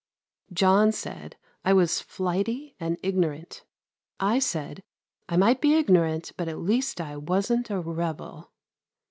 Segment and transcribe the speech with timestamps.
[0.51, 3.63] John said I was flighty and ignorant.
[4.19, 4.81] I said
[5.29, 8.51] I might be ignorant, but at least I wasn't a rebel.